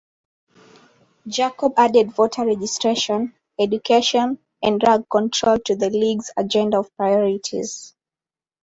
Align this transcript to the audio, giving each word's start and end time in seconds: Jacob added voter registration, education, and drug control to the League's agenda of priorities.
Jacob 1.27 1.73
added 1.77 2.11
voter 2.11 2.43
registration, 2.43 3.35
education, 3.59 4.39
and 4.63 4.79
drug 4.79 5.07
control 5.07 5.59
to 5.59 5.75
the 5.75 5.91
League's 5.91 6.31
agenda 6.37 6.79
of 6.79 6.89
priorities. 6.97 7.93